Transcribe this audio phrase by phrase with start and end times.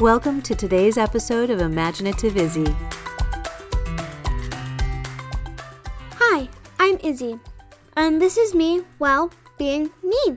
[0.00, 2.74] Welcome to today's episode of Imaginative Izzy.
[6.14, 6.48] Hi,
[6.80, 7.38] I'm Izzy,
[7.96, 10.36] and this is me, well, being me.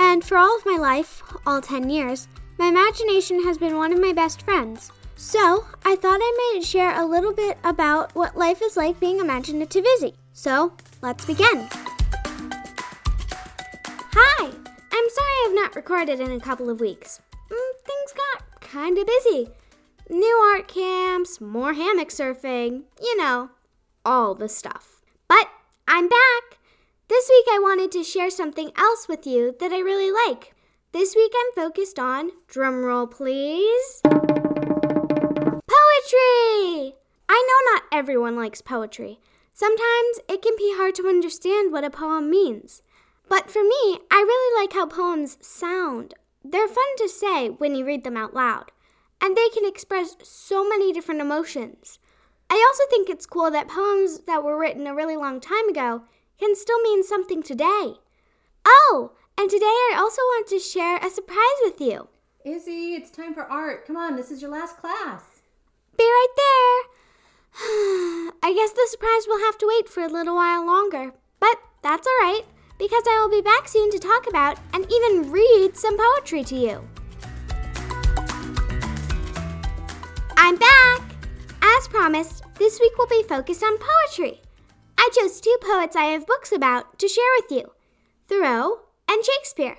[0.00, 2.26] And for all of my life, all 10 years,
[2.58, 4.90] my imagination has been one of my best friends.
[5.14, 9.20] So, I thought I might share a little bit about what life is like being
[9.20, 10.14] imaginative Izzy.
[10.32, 10.72] So,
[11.02, 11.68] let's begin.
[14.14, 14.46] Hi!
[14.46, 17.20] I'm sorry I've not recorded in a couple of weeks.
[17.50, 19.50] Mm, things got kinda busy.
[20.10, 23.50] New art camps, more hammock surfing, you know,
[24.04, 25.02] all the stuff.
[25.28, 25.48] But
[25.86, 26.58] I'm back!
[27.08, 30.54] This week I wanted to share something else with you that I really like.
[30.92, 34.24] This week I'm focused on, drumroll please, poetry!
[37.28, 39.20] I know not everyone likes poetry.
[39.52, 42.82] Sometimes it can be hard to understand what a poem means.
[43.28, 46.14] But for me, I really like how poems sound.
[46.48, 48.70] They're fun to say when you read them out loud,
[49.20, 51.98] and they can express so many different emotions.
[52.48, 56.02] I also think it's cool that poems that were written a really long time ago
[56.38, 57.94] can still mean something today.
[58.64, 62.08] Oh, and today I also want to share a surprise with you.
[62.44, 63.84] Izzy, it's time for art.
[63.84, 65.42] Come on, this is your last class.
[65.98, 66.92] Be right there.
[68.40, 71.12] I guess the surprise will have to wait for a little while longer.
[71.40, 72.44] But that's all right,
[72.78, 76.54] because I will be back soon to talk about and even read some poetry to
[76.56, 76.88] you.
[80.36, 81.02] I'm back!
[81.62, 84.40] As promised, this week will be focused on poetry.
[84.98, 87.72] I chose two poets I have books about to share with you
[88.28, 89.78] Thoreau and Shakespeare.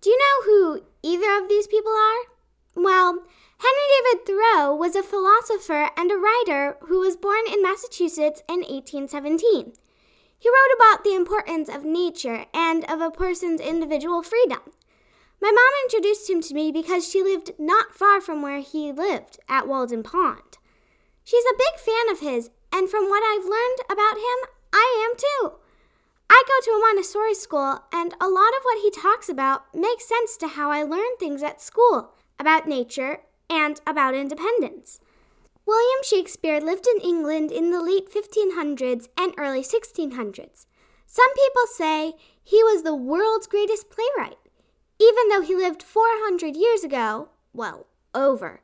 [0.00, 2.30] Do you know who either of these people are?
[2.74, 3.24] Well,
[3.58, 8.60] Henry David Thoreau was a philosopher and a writer who was born in Massachusetts in
[8.60, 9.74] 1817.
[10.40, 14.60] He wrote about the importance of nature and of a person's individual freedom.
[15.40, 19.38] My mom introduced him to me because she lived not far from where he lived
[19.50, 20.56] at Walden Pond.
[21.24, 25.16] She's a big fan of his, and from what I've learned about him, I am
[25.18, 25.56] too.
[26.30, 30.08] I go to a Montessori school, and a lot of what he talks about makes
[30.08, 33.18] sense to how I learn things at school about nature
[33.50, 35.00] and about independence.
[35.70, 40.66] William Shakespeare lived in England in the late 1500s and early 1600s.
[41.06, 44.38] Some people say he was the world's greatest playwright,
[44.98, 47.86] even though he lived 400 years ago, well,
[48.16, 48.62] over.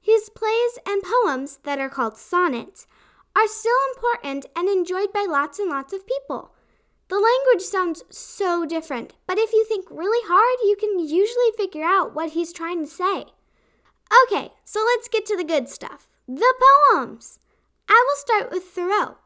[0.00, 2.88] His plays and poems, that are called sonnets,
[3.36, 6.56] are still important and enjoyed by lots and lots of people.
[7.06, 11.84] The language sounds so different, but if you think really hard, you can usually figure
[11.84, 13.26] out what he's trying to say.
[14.24, 16.54] Okay, so let's get to the good stuff the
[16.92, 17.38] poems.
[17.88, 19.16] I will start with Thoreau.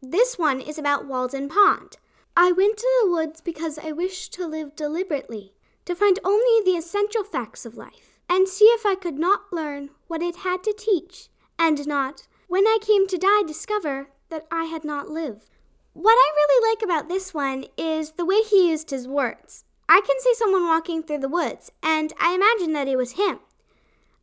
[0.00, 1.96] This one is about Walden Pond.
[2.36, 5.54] I went to the woods because I wished to live deliberately,
[5.86, 9.90] to find only the essential facts of life, and see if I could not learn
[10.06, 14.66] what it had to teach, and not, when I came to die, discover that I
[14.66, 15.50] had not lived.
[15.94, 19.64] What I really like about this one is the way he used his words.
[19.88, 23.40] I can see someone walking through the woods, and I imagine that it was him.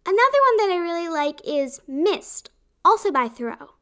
[0.06, 2.50] Another one that I really like is Mist,
[2.84, 3.76] also by Thoreau.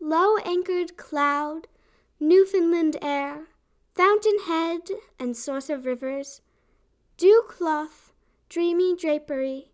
[0.00, 1.68] Low anchored cloud,
[2.18, 3.48] Newfoundland air,
[3.94, 4.80] fountain head
[5.18, 6.40] and source of rivers,
[7.16, 8.12] dew cloth,
[8.48, 9.70] dreamy drapery,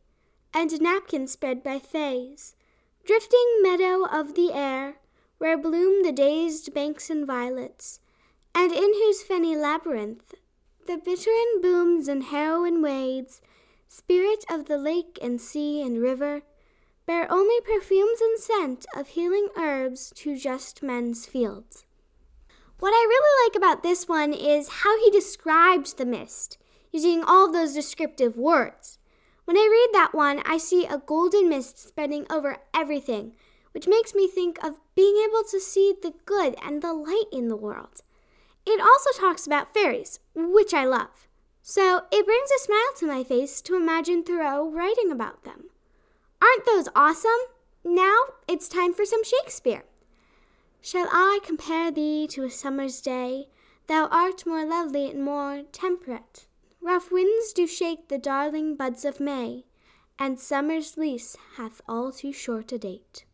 [0.52, 2.54] and napkin spread by fays,
[3.06, 4.96] drifting meadow of the air,
[5.38, 8.00] where bloom the dazed banks and violets,
[8.54, 10.34] and in whose fenny labyrinth
[10.86, 13.40] the bittern booms and heron wades,
[13.92, 16.42] spirit of the lake and sea and river,
[17.06, 21.84] bear only perfumes and scent of healing herbs to just men's fields.
[22.78, 26.56] What I really like about this one is how he describes the mist,
[26.92, 29.00] using all of those descriptive words.
[29.44, 33.32] When I read that one, I see a golden mist spreading over everything,
[33.72, 37.48] which makes me think of being able to see the good and the light in
[37.48, 38.02] the world.
[38.64, 41.26] It also talks about fairies, which I love.
[41.62, 45.66] So it brings a smile to my face to imagine Thoreau writing about them.
[46.42, 47.30] Aren't those awesome?
[47.84, 48.16] Now
[48.48, 49.84] it's time for some Shakespeare.
[50.82, 53.48] Shall I compare thee to a summer's day?
[53.86, 56.46] Thou art more lovely and more temperate.
[56.80, 59.64] Rough winds do shake the darling buds of May,
[60.18, 63.24] and summer's lease hath all too short a date.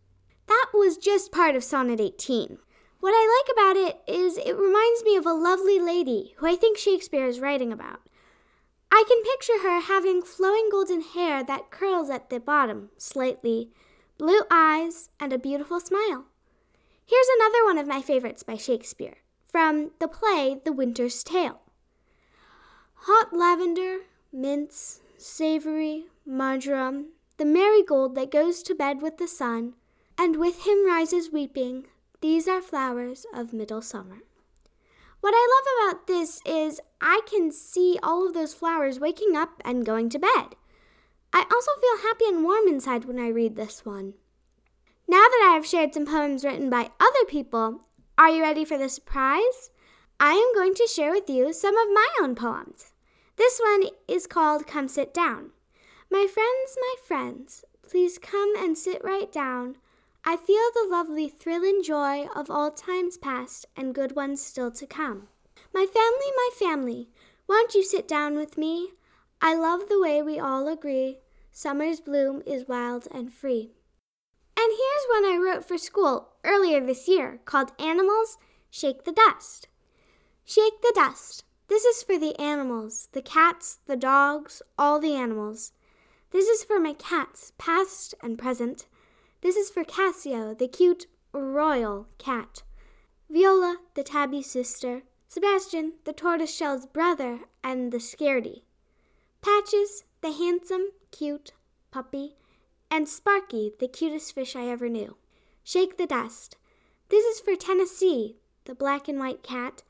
[0.49, 2.58] That was just part of Sonnet 18.
[3.00, 6.56] What I like about it is it reminds me of a lovely lady who I
[6.56, 8.06] think Shakespeare is writing about.
[8.96, 13.69] I can picture her having flowing golden hair that curls at the bottom slightly,
[14.16, 16.25] blue eyes, and a beautiful smile.
[17.04, 21.60] Here's another one of my favorites by Shakespeare from the play The Winter's Tale.
[23.00, 23.98] Hot lavender,
[24.32, 29.75] mints, savory, marjoram, the marigold that goes to bed with the sun,
[30.16, 31.84] and with him rises weeping.
[32.22, 34.20] These are flowers of middle summer.
[35.26, 39.61] What I love about this is I can see all of those flowers waking up
[39.64, 40.55] and going to bed.
[41.32, 44.14] I also feel happy and warm inside when I read this one.
[45.08, 47.81] Now that I have shared some poems written by other people,
[48.17, 49.73] are you ready for the surprise?
[50.20, 52.93] I am going to share with you some of my own poems.
[53.34, 55.50] This one is called Come Sit Down.
[56.08, 59.79] My friends, my friends, please come and sit right down.
[60.28, 64.73] I feel the lovely thrill and joy of all times past and good ones still
[64.73, 65.28] to come.
[65.73, 67.11] My family, my family,
[67.46, 68.88] won't you sit down with me?
[69.40, 71.19] I love the way we all agree.
[71.52, 73.76] Summer's bloom is wild and free.
[74.58, 78.37] And here's one I wrote for school earlier this year called Animals
[78.69, 79.69] Shake the Dust.
[80.44, 81.44] Shake the dust.
[81.69, 85.70] This is for the animals, the cats, the dogs, all the animals.
[86.32, 88.87] This is for my cats, past and present.
[89.42, 92.62] This is for Cassio, the cute royal cat.
[93.28, 95.02] Viola, the tabby sister.
[95.28, 98.62] Sebastian, the tortoiseshell's brother and the scaredy.
[99.42, 101.52] Patches, the handsome, cute
[101.90, 102.36] puppy.
[102.90, 105.16] And Sparky, the cutest fish I ever knew.
[105.64, 106.56] Shake the dust.
[107.08, 109.82] This is for Tennessee, the black and white cat.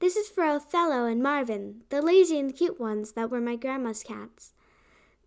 [0.00, 4.02] This is for Othello and Marvin, the lazy and cute ones that were my grandma's
[4.02, 4.52] cats.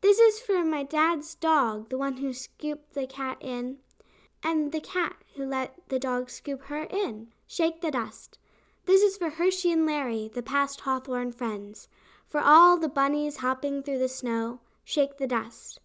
[0.03, 3.77] This is for my dad's dog, the one who scooped the cat in,
[4.44, 7.27] and the cat who let the dog scoop her in.
[7.47, 8.38] Shake the dust.
[8.85, 11.88] This is for Hershey and Larry, the past Hawthorne friends.
[12.27, 15.79] For all the bunnies hopping through the snow, shake the dust.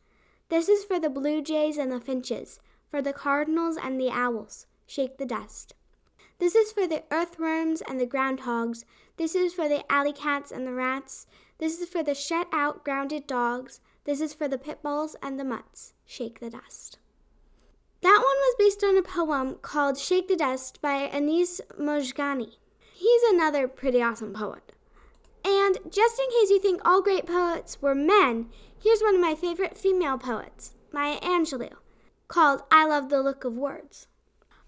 [0.49, 2.59] This is for the blue jays and the finches,
[2.91, 5.75] for the cardinals and the owls, shake the dust.
[6.41, 8.85] This is for the earthworms and the groundhogs.
[9.17, 11.29] This is for the alley cats and the rats.
[11.59, 13.81] This is for the shut out grounded dogs.
[14.09, 15.93] This is for the pit bulls and the mutts.
[16.07, 16.97] Shake the dust.
[18.01, 22.53] That one was based on a poem called Shake the Dust by Anis Mojgani.
[22.95, 24.73] He's another pretty awesome poet.
[25.45, 28.47] And just in case you think all great poets were men,
[28.83, 31.75] here's one of my favorite female poets, Maya Angelou,
[32.29, 34.07] called I Love the Look of Words.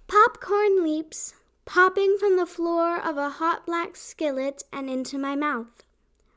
[0.06, 1.32] Popcorn leaps,
[1.64, 5.82] popping from the floor of a hot black skillet and into my mouth.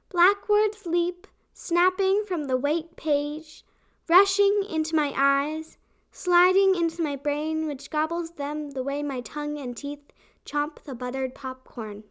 [0.08, 3.64] Black words leap, snapping from the white page,
[4.10, 5.78] rushing into my eyes,
[6.12, 10.12] sliding into my brain, which gobbles them the way my tongue and teeth
[10.46, 12.04] chomp the buttered popcorn.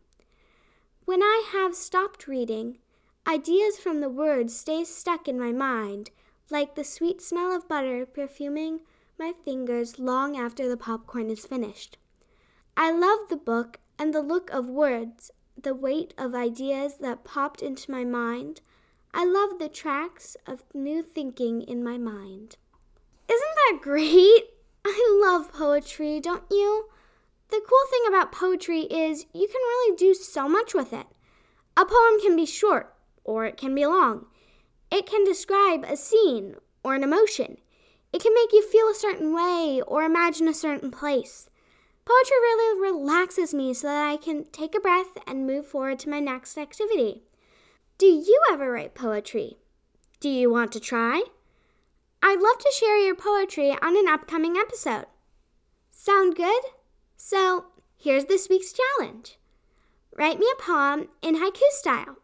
[1.05, 2.79] When I have stopped reading,
[3.27, 6.11] ideas from the words stay stuck in my mind,
[6.51, 8.81] like the sweet smell of butter perfuming
[9.19, 11.99] my fingers long after the popcorn is finished.
[12.77, 15.31] I love the book and the look of words,
[15.61, 18.61] the weight of ideas that popped into my mind.
[19.15, 22.57] I love the tracks of new thinking in my mind.
[23.29, 24.45] Isn't that great?
[24.85, 26.87] I love poetry, don't you?
[27.51, 31.07] The cool thing about poetry is you can really do so much with it.
[31.77, 32.95] A poem can be short
[33.25, 34.27] or it can be long.
[34.91, 37.59] It can describe a scene or an emotion.
[38.13, 41.49] It can make you feel a certain way or imagine a certain place.
[42.05, 46.11] Poetry really relaxes me so that I can take a breath and move forward to
[46.11, 47.23] my next activity.
[47.99, 49.59] Do you ever write poetry?
[50.21, 51.25] Do you want to try?
[52.23, 55.07] I'd love to share your poetry on an upcoming episode.
[55.91, 56.63] Sound good?
[57.17, 59.39] So, here's this week's challenge
[60.17, 62.17] Write me a poem in haiku style.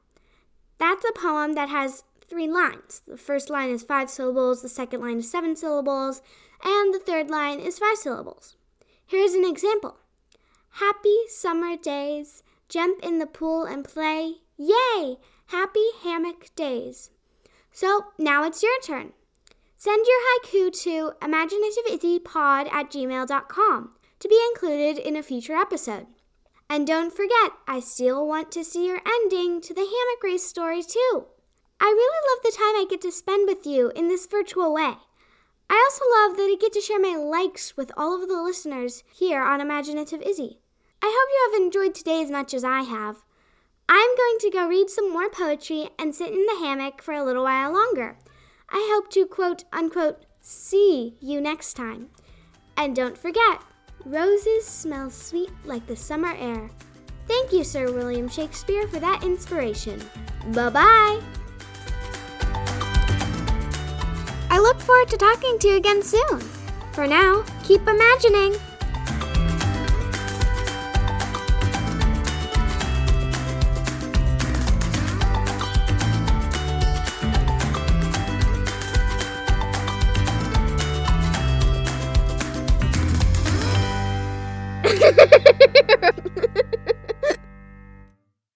[0.79, 3.03] That's a poem that has three lines.
[3.07, 6.23] The first line is five syllables, the second line is seven syllables,
[6.63, 8.57] and the third line is five syllables.
[9.07, 9.97] Here's an example
[10.73, 14.37] Happy summer days, jump in the pool and play.
[14.57, 15.17] Yay!
[15.49, 17.11] Happy hammock days.
[17.73, 19.15] So now it's your turn.
[19.79, 26.07] Send your haiku to imaginativeizzypod at gmail.com to be included in a future episode.
[26.69, 30.83] And don't forget, I still want to see your ending to the hammock race story
[30.83, 31.25] too.
[31.81, 34.97] I really love the time I get to spend with you in this virtual way.
[35.71, 39.03] I also love that I get to share my likes with all of the listeners
[39.15, 40.59] here on Imaginative Izzy.
[41.01, 43.23] I hope you have enjoyed today as much as I have.
[43.89, 47.25] I'm going to go read some more poetry and sit in the hammock for a
[47.25, 48.19] little while longer.
[48.69, 52.11] I hope to quote unquote see you next time.
[52.77, 53.63] And don't forget,
[54.05, 56.69] roses smell sweet like the summer air.
[57.27, 60.03] Thank you, Sir William Shakespeare, for that inspiration.
[60.53, 61.21] Bye bye!
[64.51, 66.41] I look forward to talking to you again soon.
[66.93, 68.55] For now, keep imagining.
[85.09, 85.48] Ha ha ha!